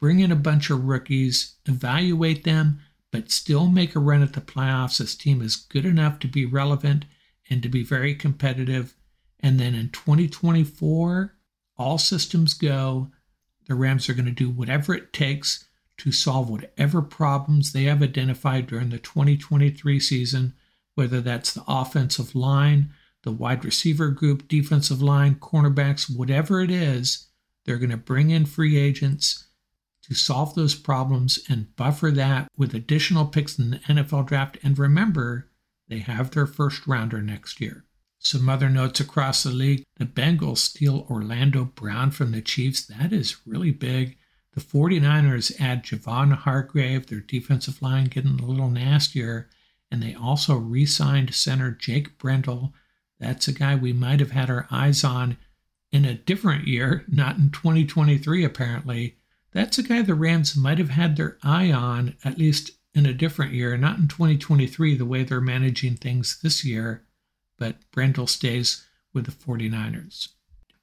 bring 0.00 0.20
in 0.20 0.30
a 0.30 0.36
bunch 0.36 0.70
of 0.70 0.84
rookies, 0.84 1.56
evaluate 1.66 2.44
them, 2.44 2.80
but 3.10 3.30
still 3.30 3.66
make 3.66 3.96
a 3.96 4.00
run 4.00 4.22
at 4.22 4.34
the 4.34 4.40
playoffs. 4.40 4.98
This 4.98 5.14
team 5.14 5.42
is 5.42 5.56
good 5.56 5.84
enough 5.84 6.18
to 6.20 6.28
be 6.28 6.46
relevant 6.46 7.04
and 7.50 7.62
to 7.62 7.68
be 7.68 7.82
very 7.82 8.14
competitive. 8.14 8.94
And 9.40 9.58
then 9.58 9.74
in 9.74 9.90
2024, 9.90 11.34
all 11.76 11.98
systems 11.98 12.54
go. 12.54 13.10
The 13.66 13.74
Rams 13.74 14.08
are 14.08 14.14
going 14.14 14.26
to 14.26 14.32
do 14.32 14.50
whatever 14.50 14.94
it 14.94 15.12
takes 15.12 15.64
to 15.98 16.12
solve 16.12 16.48
whatever 16.50 17.02
problems 17.02 17.72
they 17.72 17.84
have 17.84 18.02
identified 18.02 18.66
during 18.66 18.90
the 18.90 18.98
2023 18.98 20.00
season, 20.00 20.54
whether 20.94 21.20
that's 21.20 21.52
the 21.52 21.64
offensive 21.68 22.34
line, 22.34 22.92
the 23.22 23.32
wide 23.32 23.64
receiver 23.64 24.08
group, 24.08 24.48
defensive 24.48 25.00
line, 25.00 25.36
cornerbacks, 25.36 26.14
whatever 26.14 26.60
it 26.60 26.70
is, 26.70 27.28
they're 27.64 27.78
going 27.78 27.90
to 27.90 27.96
bring 27.96 28.30
in 28.30 28.46
free 28.46 28.76
agents 28.76 29.46
to 30.02 30.14
solve 30.14 30.54
those 30.54 30.74
problems 30.74 31.38
and 31.48 31.74
buffer 31.76 32.10
that 32.10 32.48
with 32.56 32.74
additional 32.74 33.26
picks 33.26 33.58
in 33.58 33.70
the 33.70 33.78
NFL 33.78 34.26
draft. 34.26 34.58
And 34.62 34.78
remember, 34.78 35.48
they 35.88 35.98
have 35.98 36.30
their 36.30 36.46
first 36.46 36.86
rounder 36.86 37.22
next 37.22 37.60
year. 37.60 37.84
Some 38.18 38.48
other 38.48 38.68
notes 38.68 39.00
across 39.00 39.42
the 39.42 39.50
league 39.50 39.84
the 39.96 40.06
Bengals 40.06 40.58
steal 40.58 41.06
Orlando 41.10 41.64
Brown 41.64 42.10
from 42.10 42.32
the 42.32 42.40
Chiefs. 42.40 42.84
That 42.86 43.12
is 43.12 43.36
really 43.46 43.72
big. 43.72 44.16
The 44.54 44.60
49ers 44.60 45.60
add 45.60 45.84
Javon 45.84 46.32
Hargrave, 46.32 47.06
their 47.06 47.20
defensive 47.20 47.80
line 47.80 48.06
getting 48.06 48.38
a 48.38 48.46
little 48.46 48.70
nastier. 48.70 49.48
And 49.90 50.02
they 50.02 50.14
also 50.14 50.56
re 50.56 50.86
signed 50.86 51.34
center 51.34 51.70
Jake 51.70 52.18
Brendel 52.18 52.72
that's 53.22 53.46
a 53.46 53.52
guy 53.52 53.76
we 53.76 53.92
might 53.92 54.18
have 54.18 54.32
had 54.32 54.50
our 54.50 54.66
eyes 54.70 55.04
on 55.04 55.36
in 55.92 56.04
a 56.04 56.14
different 56.14 56.66
year, 56.66 57.04
not 57.06 57.36
in 57.36 57.50
2023, 57.50 58.44
apparently. 58.44 59.16
That's 59.52 59.78
a 59.78 59.84
guy 59.84 60.02
the 60.02 60.14
Rams 60.14 60.56
might 60.56 60.78
have 60.78 60.90
had 60.90 61.16
their 61.16 61.38
eye 61.42 61.70
on, 61.70 62.16
at 62.24 62.36
least 62.36 62.72
in 62.94 63.06
a 63.06 63.14
different 63.14 63.52
year, 63.52 63.76
not 63.76 63.98
in 63.98 64.08
2023, 64.08 64.96
the 64.96 65.04
way 65.04 65.22
they're 65.22 65.40
managing 65.40 65.94
things 65.94 66.40
this 66.42 66.64
year. 66.64 67.04
But 67.58 67.76
Brendel 67.92 68.26
stays 68.26 68.84
with 69.12 69.26
the 69.26 69.30
49ers. 69.30 70.30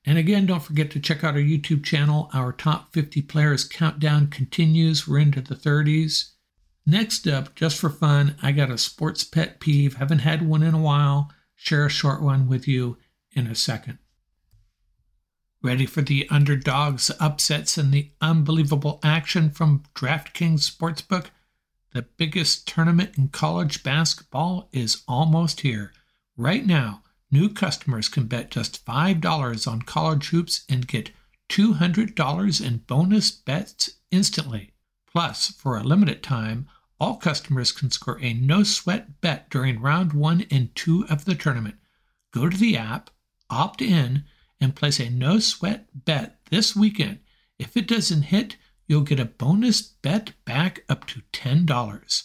And 0.05 0.17
again, 0.17 0.45
don't 0.45 0.63
forget 0.63 0.91
to 0.91 0.99
check 1.01 1.23
out 1.25 1.33
our 1.33 1.41
YouTube 1.41 1.83
channel. 1.83 2.29
Our 2.33 2.53
top 2.53 2.93
50 2.93 3.21
players 3.23 3.65
countdown 3.65 4.27
continues. 4.27 5.05
We're 5.05 5.19
into 5.19 5.41
the 5.41 5.55
30s. 5.55 6.31
Next 6.85 7.27
up, 7.27 7.53
just 7.53 7.77
for 7.77 7.89
fun, 7.89 8.35
I 8.41 8.53
got 8.53 8.71
a 8.71 8.77
sports 8.77 9.25
pet 9.25 9.59
peeve. 9.59 9.95
Haven't 9.95 10.19
had 10.19 10.47
one 10.47 10.63
in 10.63 10.73
a 10.73 10.81
while 10.81 11.31
share 11.59 11.85
a 11.85 11.89
short 11.89 12.21
one 12.21 12.47
with 12.47 12.69
you 12.69 12.97
in 13.33 13.45
a 13.45 13.53
second. 13.53 13.99
Ready 15.61 15.85
for 15.85 16.01
the 16.01 16.25
underdogs, 16.29 17.11
upsets, 17.19 17.77
and 17.77 17.91
the 17.91 18.11
unbelievable 18.21 18.97
action 19.03 19.51
from 19.51 19.83
DraftKings 19.93 20.71
Sportsbook? 20.71 21.25
The 21.93 22.03
biggest 22.03 22.65
tournament 22.65 23.17
in 23.17 23.27
college 23.27 23.83
basketball 23.83 24.69
is 24.71 25.03
almost 25.05 25.59
here. 25.59 25.91
Right 26.37 26.65
now, 26.65 27.03
new 27.29 27.49
customers 27.49 28.07
can 28.07 28.27
bet 28.27 28.51
just 28.51 28.85
$5 28.85 29.67
on 29.69 29.81
college 29.81 30.29
hoops 30.29 30.63
and 30.69 30.87
get 30.87 31.11
$200 31.49 32.65
in 32.65 32.77
bonus 32.87 33.31
bets 33.31 33.97
instantly. 34.11 34.71
Plus, 35.11 35.49
for 35.49 35.77
a 35.77 35.83
limited 35.83 36.23
time, 36.23 36.69
all 36.99 37.15
customers 37.15 37.71
can 37.71 37.91
score 37.91 38.19
a 38.21 38.33
no 38.33 38.63
sweat 38.63 39.21
bet 39.21 39.49
during 39.49 39.81
round 39.81 40.13
one 40.13 40.45
and 40.51 40.75
two 40.75 41.05
of 41.09 41.25
the 41.25 41.35
tournament. 41.35 41.75
Go 42.33 42.49
to 42.49 42.57
the 42.57 42.77
app, 42.77 43.09
opt 43.49 43.81
in, 43.81 44.25
and 44.59 44.75
place 44.75 44.99
a 44.99 45.09
no 45.09 45.39
sweat 45.39 45.87
bet 45.93 46.39
this 46.49 46.75
weekend. 46.75 47.19
If 47.57 47.77
it 47.77 47.87
doesn't 47.87 48.23
hit, 48.23 48.57
you'll 48.87 49.01
get 49.01 49.19
a 49.19 49.25
bonus 49.25 49.81
bet 49.81 50.33
back 50.45 50.83
up 50.89 51.05
to 51.07 51.21
$10. 51.31 52.23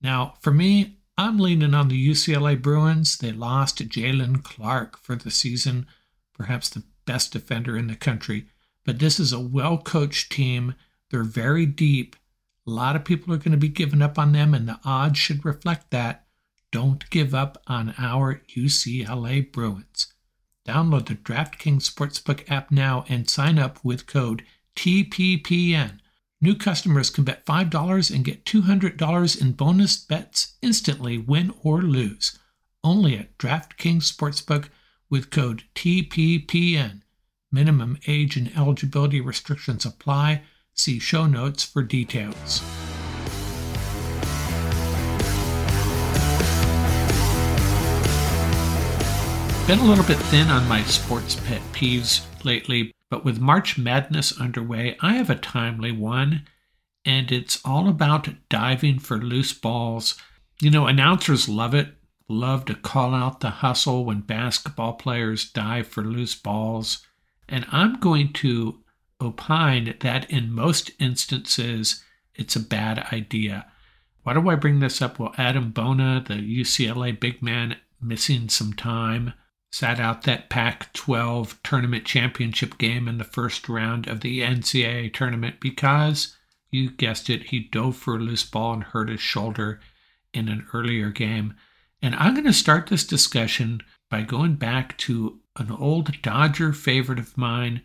Now, 0.00 0.34
for 0.40 0.52
me, 0.52 0.98
I'm 1.16 1.38
leaning 1.38 1.74
on 1.74 1.88
the 1.88 2.08
UCLA 2.08 2.60
Bruins. 2.60 3.18
They 3.18 3.32
lost 3.32 3.86
Jaylen 3.88 4.42
Clark 4.42 4.98
for 4.98 5.14
the 5.14 5.30
season, 5.30 5.86
perhaps 6.34 6.68
the 6.68 6.84
best 7.04 7.32
defender 7.32 7.76
in 7.76 7.86
the 7.86 7.96
country. 7.96 8.46
But 8.84 8.98
this 8.98 9.20
is 9.20 9.32
a 9.32 9.40
well 9.40 9.78
coached 9.78 10.32
team. 10.32 10.74
They're 11.10 11.22
very 11.22 11.66
deep 11.66 12.16
a 12.66 12.70
lot 12.70 12.96
of 12.96 13.04
people 13.04 13.34
are 13.34 13.38
going 13.38 13.52
to 13.52 13.58
be 13.58 13.68
giving 13.68 14.02
up 14.02 14.18
on 14.18 14.32
them, 14.32 14.54
and 14.54 14.68
the 14.68 14.78
odds 14.84 15.18
should 15.18 15.44
reflect 15.44 15.90
that. 15.90 16.26
Don't 16.70 17.08
give 17.10 17.34
up 17.34 17.62
on 17.66 17.94
our 17.98 18.42
UCLA 18.56 19.50
Bruins. 19.52 20.12
Download 20.66 21.06
the 21.06 21.14
DraftKings 21.14 21.90
Sportsbook 21.90 22.48
app 22.50 22.70
now 22.70 23.04
and 23.08 23.28
sign 23.28 23.58
up 23.58 23.78
with 23.84 24.06
code 24.06 24.44
TPPN. 24.76 25.98
New 26.40 26.54
customers 26.54 27.10
can 27.10 27.24
bet 27.24 27.44
$5 27.44 28.14
and 28.14 28.24
get 28.24 28.44
$200 28.44 29.40
in 29.40 29.52
bonus 29.52 29.96
bets 29.96 30.56
instantly, 30.62 31.18
win 31.18 31.52
or 31.62 31.82
lose. 31.82 32.38
Only 32.84 33.16
at 33.16 33.36
DraftKings 33.38 34.12
Sportsbook 34.12 34.68
with 35.10 35.30
code 35.30 35.64
TPPN. 35.74 37.02
Minimum 37.50 37.98
age 38.06 38.36
and 38.36 38.50
eligibility 38.56 39.20
restrictions 39.20 39.84
apply. 39.84 40.42
See 40.74 40.98
show 40.98 41.26
notes 41.26 41.64
for 41.64 41.82
details. 41.82 42.62
Been 49.66 49.78
a 49.78 49.84
little 49.84 50.04
bit 50.04 50.18
thin 50.18 50.48
on 50.48 50.66
my 50.66 50.82
sports 50.84 51.36
pet 51.46 51.60
peeves 51.72 52.26
lately, 52.44 52.92
but 53.10 53.24
with 53.24 53.38
March 53.38 53.78
Madness 53.78 54.38
underway, 54.40 54.96
I 55.00 55.12
have 55.12 55.30
a 55.30 55.36
timely 55.36 55.92
one, 55.92 56.48
and 57.04 57.30
it's 57.30 57.60
all 57.64 57.88
about 57.88 58.28
diving 58.48 58.98
for 58.98 59.18
loose 59.18 59.52
balls. 59.52 60.18
You 60.60 60.70
know, 60.70 60.86
announcers 60.86 61.48
love 61.48 61.74
it, 61.74 61.94
love 62.28 62.64
to 62.64 62.74
call 62.74 63.14
out 63.14 63.40
the 63.40 63.50
hustle 63.50 64.04
when 64.04 64.20
basketball 64.20 64.94
players 64.94 65.48
dive 65.48 65.86
for 65.86 66.02
loose 66.02 66.34
balls. 66.34 67.06
And 67.48 67.66
I'm 67.70 68.00
going 68.00 68.32
to 68.34 68.81
opined 69.22 69.96
that 70.00 70.30
in 70.30 70.52
most 70.52 70.90
instances 70.98 72.04
it's 72.34 72.56
a 72.56 72.60
bad 72.60 73.06
idea. 73.12 73.66
Why 74.22 74.34
do 74.34 74.48
I 74.48 74.54
bring 74.54 74.80
this 74.80 75.02
up? 75.02 75.18
Well, 75.18 75.32
Adem 75.32 75.74
Bona, 75.74 76.24
the 76.26 76.34
UCLA 76.34 77.18
big 77.18 77.42
man, 77.42 77.76
missing 78.00 78.48
some 78.48 78.72
time, 78.72 79.34
sat 79.70 79.98
out 79.98 80.22
that 80.22 80.50
Pac 80.50 80.92
12 80.92 81.60
tournament 81.62 82.04
championship 82.04 82.78
game 82.78 83.08
in 83.08 83.18
the 83.18 83.24
first 83.24 83.68
round 83.68 84.06
of 84.06 84.20
the 84.20 84.40
NCAA 84.40 85.12
tournament 85.12 85.56
because, 85.60 86.36
you 86.70 86.90
guessed 86.90 87.30
it, 87.30 87.44
he 87.44 87.60
dove 87.60 87.96
for 87.96 88.16
a 88.16 88.20
loose 88.20 88.44
ball 88.44 88.74
and 88.74 88.84
hurt 88.84 89.08
his 89.08 89.20
shoulder 89.20 89.80
in 90.32 90.48
an 90.48 90.66
earlier 90.72 91.10
game. 91.10 91.54
And 92.00 92.14
I'm 92.16 92.34
going 92.34 92.46
to 92.46 92.52
start 92.52 92.88
this 92.88 93.06
discussion 93.06 93.80
by 94.10 94.22
going 94.22 94.54
back 94.54 94.96
to 94.98 95.40
an 95.56 95.70
old 95.70 96.20
Dodger 96.22 96.72
favorite 96.72 97.18
of 97.18 97.36
mine 97.36 97.82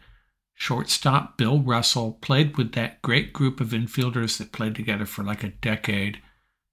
Shortstop 0.60 1.38
Bill 1.38 1.62
Russell 1.62 2.14
played 2.14 2.58
with 2.58 2.72
that 2.72 3.04
great 3.04 3.32
group 3.32 3.62
of 3.62 3.70
infielders 3.70 4.40
that 4.40 4.52
played 4.52 4.74
together 4.74 5.06
for 5.06 5.24
like 5.24 5.44
a 5.44 5.50
decade 5.50 6.20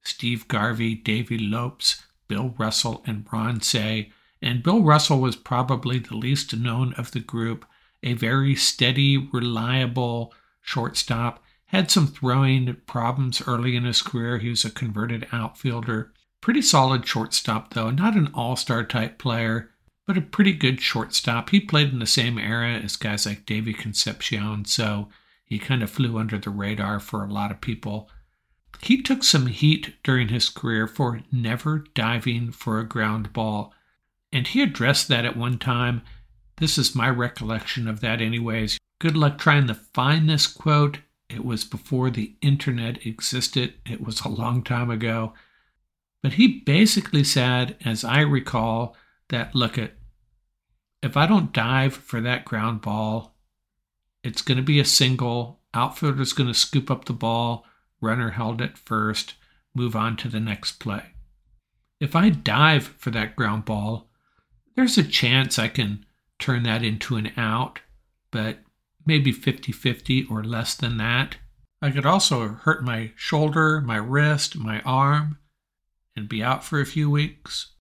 Steve 0.02 0.48
Garvey, 0.48 0.94
Davey 0.94 1.38
Lopes, 1.38 2.02
Bill 2.26 2.54
Russell, 2.56 3.02
and 3.06 3.26
Ron 3.30 3.60
Cey. 3.60 4.10
And 4.40 4.62
Bill 4.62 4.82
Russell 4.82 5.20
was 5.20 5.36
probably 5.36 5.98
the 5.98 6.16
least 6.16 6.56
known 6.56 6.94
of 6.94 7.12
the 7.12 7.20
group, 7.20 7.66
a 8.02 8.14
very 8.14 8.54
steady, 8.54 9.18
reliable 9.18 10.32
shortstop. 10.62 11.44
Had 11.66 11.90
some 11.90 12.06
throwing 12.06 12.74
problems 12.86 13.42
early 13.46 13.76
in 13.76 13.84
his 13.84 14.00
career. 14.00 14.38
He 14.38 14.48
was 14.48 14.64
a 14.64 14.70
converted 14.70 15.26
outfielder. 15.30 16.12
Pretty 16.40 16.62
solid 16.62 17.06
shortstop, 17.06 17.74
though. 17.74 17.90
Not 17.90 18.16
an 18.16 18.30
all 18.32 18.56
star 18.56 18.82
type 18.82 19.18
player, 19.18 19.73
but 20.06 20.18
a 20.18 20.22
pretty 20.22 20.52
good 20.52 20.80
shortstop. 20.80 21.50
He 21.50 21.60
played 21.60 21.92
in 21.92 21.98
the 21.98 22.06
same 22.06 22.38
era 22.38 22.72
as 22.72 22.96
guys 22.96 23.26
like 23.26 23.46
Davy 23.46 23.72
Concepcion, 23.72 24.64
so 24.64 25.08
he 25.44 25.58
kind 25.58 25.82
of 25.82 25.90
flew 25.90 26.18
under 26.18 26.38
the 26.38 26.50
radar 26.50 27.00
for 27.00 27.24
a 27.24 27.32
lot 27.32 27.50
of 27.50 27.60
people. 27.60 28.10
He 28.80 29.00
took 29.00 29.22
some 29.22 29.46
heat 29.46 29.94
during 30.02 30.28
his 30.28 30.48
career 30.48 30.86
for 30.86 31.22
never 31.32 31.84
diving 31.94 32.52
for 32.52 32.78
a 32.78 32.88
ground 32.88 33.32
ball. 33.32 33.72
And 34.32 34.46
he 34.46 34.62
addressed 34.62 35.08
that 35.08 35.24
at 35.24 35.36
one 35.36 35.58
time. 35.58 36.02
This 36.56 36.76
is 36.76 36.94
my 36.94 37.08
recollection 37.08 37.88
of 37.88 38.00
that, 38.00 38.20
anyways. 38.20 38.78
Good 38.98 39.16
luck 39.16 39.38
trying 39.38 39.66
to 39.68 39.74
find 39.74 40.28
this 40.28 40.46
quote. 40.46 40.98
It 41.28 41.44
was 41.44 41.64
before 41.64 42.10
the 42.10 42.34
internet 42.42 43.06
existed, 43.06 43.74
it 43.86 44.00
was 44.00 44.20
a 44.20 44.28
long 44.28 44.62
time 44.62 44.90
ago. 44.90 45.32
But 46.22 46.34
he 46.34 46.60
basically 46.60 47.24
said, 47.24 47.76
as 47.84 48.04
I 48.04 48.20
recall, 48.20 48.96
that 49.34 49.54
look 49.54 49.76
at 49.76 49.92
if 51.02 51.16
I 51.16 51.26
don't 51.26 51.52
dive 51.52 51.94
for 51.94 52.20
that 52.22 52.46
ground 52.46 52.80
ball, 52.80 53.36
it's 54.22 54.40
going 54.40 54.56
to 54.56 54.62
be 54.62 54.80
a 54.80 54.86
single. 54.86 55.60
Outfielder's 55.74 56.32
going 56.32 56.48
to 56.48 56.58
scoop 56.58 56.90
up 56.90 57.04
the 57.04 57.12
ball. 57.12 57.66
Runner 58.00 58.30
held 58.30 58.62
it 58.62 58.78
first. 58.78 59.34
Move 59.74 59.94
on 59.94 60.16
to 60.18 60.28
the 60.28 60.40
next 60.40 60.80
play. 60.80 61.02
If 62.00 62.16
I 62.16 62.30
dive 62.30 62.94
for 62.96 63.10
that 63.10 63.36
ground 63.36 63.66
ball, 63.66 64.08
there's 64.76 64.96
a 64.96 65.04
chance 65.04 65.58
I 65.58 65.68
can 65.68 66.06
turn 66.38 66.62
that 66.62 66.82
into 66.82 67.16
an 67.16 67.32
out, 67.36 67.80
but 68.30 68.60
maybe 69.04 69.30
50 69.30 69.72
50 69.72 70.26
or 70.30 70.42
less 70.42 70.74
than 70.74 70.96
that. 70.98 71.36
I 71.82 71.90
could 71.90 72.06
also 72.06 72.48
hurt 72.48 72.82
my 72.82 73.12
shoulder, 73.14 73.80
my 73.82 73.96
wrist, 73.96 74.56
my 74.56 74.80
arm, 74.82 75.38
and 76.16 76.28
be 76.28 76.42
out 76.42 76.64
for 76.64 76.80
a 76.80 76.86
few 76.86 77.10
weeks. 77.10 77.73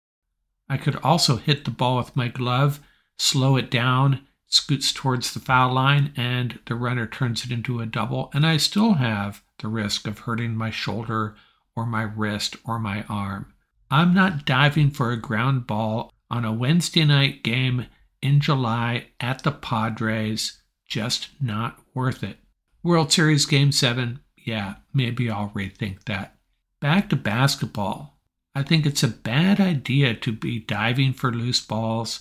I 0.73 0.79
could 0.79 0.97
also 1.03 1.37
hit 1.37 1.67
the 1.67 1.71
ball 1.71 1.99
with 1.99 2.17
my 2.17 2.29
glove, 2.29 2.81
slow 3.19 3.57
it 3.57 3.71
down, 3.71 4.27
scoots 4.47 4.91
towards 4.91 5.35
the 5.35 5.39
foul 5.39 5.75
line, 5.75 6.15
and 6.17 6.61
the 6.65 6.75
runner 6.75 7.07
turns 7.07 7.45
it 7.45 7.51
into 7.51 7.81
a 7.81 7.85
double, 7.85 8.31
and 8.33 8.47
I 8.47 8.57
still 8.57 8.95
have 8.95 9.43
the 9.59 9.69
risk 9.69 10.07
of 10.07 10.21
hurting 10.21 10.57
my 10.57 10.71
shoulder 10.71 11.37
or 11.77 11.85
my 11.85 12.01
wrist 12.01 12.57
or 12.65 12.79
my 12.79 13.03
arm. 13.03 13.53
I'm 13.91 14.15
not 14.15 14.47
diving 14.47 14.93
for 14.93 15.13
a 15.13 15.21
ground 15.21 15.67
ball 15.67 16.11
on 16.31 16.47
a 16.47 16.55
Wednesday 16.55 17.05
night 17.05 17.43
game 17.43 17.89
in 18.23 18.41
July 18.41 19.09
at 19.21 19.43
the 19.43 19.53
Padres 19.53 20.63
just 20.89 21.29
not 21.39 21.81
worth 21.93 22.25
it. 22.25 22.39
World 22.83 23.13
Series 23.13 23.45
Game 23.45 23.73
7, 23.73 24.21
yeah, 24.39 24.77
maybe 24.95 25.29
I'll 25.29 25.51
rethink 25.51 26.05
that. 26.05 26.35
Back 26.81 27.11
to 27.11 27.17
basketball. 27.17 28.13
I 28.55 28.63
think 28.63 28.85
it's 28.85 29.03
a 29.03 29.09
bad 29.09 29.61
idea 29.61 30.15
to 30.15 30.33
be 30.33 30.59
diving 30.59 31.13
for 31.13 31.33
loose 31.33 31.61
balls 31.61 32.21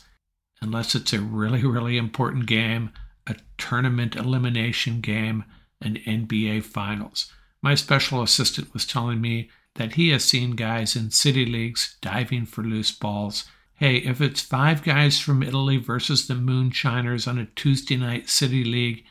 unless 0.61 0.95
it's 0.95 1.13
a 1.13 1.19
really, 1.19 1.65
really 1.65 1.97
important 1.97 2.45
game, 2.45 2.91
a 3.27 3.35
tournament 3.57 4.15
elimination 4.15 5.01
game, 5.01 5.43
an 5.81 5.95
NBA 6.05 6.63
Finals. 6.63 7.31
My 7.61 7.75
special 7.75 8.21
assistant 8.21 8.73
was 8.73 8.85
telling 8.85 9.19
me 9.19 9.49
that 9.75 9.93
he 9.93 10.09
has 10.09 10.23
seen 10.23 10.51
guys 10.51 10.95
in 10.95 11.11
city 11.11 11.45
leagues 11.45 11.97
diving 12.01 12.45
for 12.45 12.63
loose 12.63 12.91
balls 12.91 13.45
hey, 13.81 13.95
if 13.95 14.21
it's 14.21 14.41
five 14.41 14.83
guys 14.83 15.19
from 15.19 15.41
Italy 15.41 15.75
versus 15.77 16.27
the 16.27 16.35
Moonshiners 16.35 17.27
on 17.27 17.39
a 17.39 17.47
Tuesday 17.55 17.97
night 17.97 18.29
City 18.29 18.63
League 18.63 19.05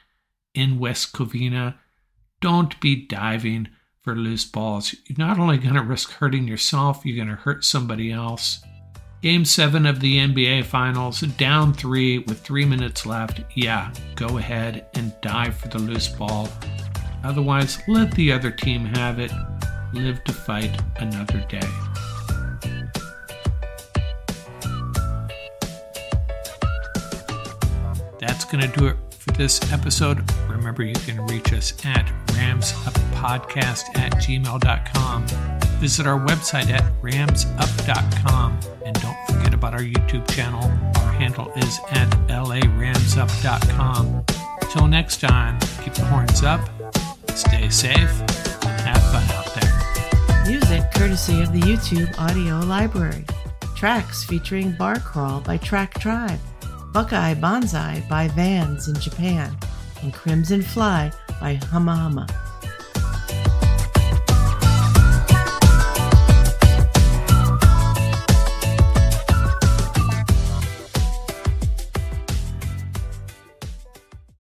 in 0.55 0.79
West 0.79 1.13
Covina, 1.13 1.75
don't 2.41 2.81
be 2.81 2.95
diving 2.95 3.69
for 4.03 4.15
loose 4.15 4.45
balls. 4.45 4.95
You're 5.07 5.19
not 5.19 5.39
only 5.39 5.59
going 5.59 5.75
to 5.75 5.83
risk 5.83 6.13
hurting 6.13 6.49
yourself, 6.49 7.05
you're 7.05 7.17
going 7.17 7.37
to 7.37 7.43
hurt 7.43 7.65
somebody 7.65 8.11
else. 8.13 8.61
Game 9.23 9.45
7 9.45 9.85
of 9.85 10.01
the 10.01 10.17
NBA 10.17 10.65
Finals, 10.65 11.21
down 11.21 11.75
3 11.75 12.21
with 12.21 12.41
3 12.41 12.65
minutes 12.65 13.05
left. 13.05 13.43
Yeah, 13.55 13.93
go 14.15 14.39
ahead 14.39 14.87
and 14.95 15.13
dive 15.21 15.57
for 15.57 15.69
the 15.69 15.79
loose 15.79 16.09
ball. 16.09 16.49
Otherwise, 17.23 17.79
let 17.87 18.11
the 18.13 18.33
other 18.33 18.51
team 18.51 18.87
have 18.87 19.19
it. 19.19 19.33
Live 19.93 20.25
to 20.25 20.33
fight 20.33 20.81
another 20.97 21.45
day. 21.49 21.61
that's 28.21 28.45
going 28.45 28.61
to 28.61 28.79
do 28.79 28.87
it 28.87 29.10
this 29.41 29.73
episode. 29.73 30.23
Remember, 30.51 30.83
you 30.83 30.93
can 30.93 31.27
reach 31.27 31.55
us 31.55 31.73
at 31.87 32.07
ramsuppodcast 32.27 33.97
at 33.97 34.13
gmail.com. 34.17 35.27
Visit 35.81 36.07
our 36.07 36.21
website 36.21 36.69
at 36.69 36.83
ramsup.com. 37.01 38.61
And 38.85 39.01
don't 39.01 39.17
forget 39.27 39.55
about 39.55 39.73
our 39.73 39.81
YouTube 39.81 40.31
channel. 40.31 40.65
Our 40.97 41.13
handle 41.13 41.51
is 41.57 41.81
at 41.91 42.11
laramsup.com. 42.29 44.25
Till 44.75 44.87
next 44.87 45.23
time, 45.23 45.59
keep 45.83 45.95
the 45.95 46.05
horns 46.05 46.43
up, 46.43 46.61
stay 47.35 47.71
safe, 47.71 47.97
and 47.97 48.81
have 48.83 49.03
fun 49.11 49.25
out 49.39 49.55
there. 49.55 49.73
Music 50.47 50.83
courtesy 50.95 51.41
of 51.41 51.51
the 51.55 51.61
YouTube 51.61 52.15
audio 52.19 52.59
library. 52.59 53.25
Tracks 53.75 54.23
featuring 54.23 54.73
Bar 54.73 54.99
Crawl 54.99 55.41
by 55.41 55.57
Track 55.57 55.99
Tribe. 55.99 56.41
Buckeye 56.93 57.35
Bonsai 57.35 58.09
by 58.09 58.27
Vans 58.29 58.89
in 58.89 58.99
Japan, 58.99 59.57
and 60.03 60.13
Crimson 60.13 60.61
Fly 60.61 61.13
by 61.41 61.55
Hama 61.55 61.95
Hama. 61.95 62.50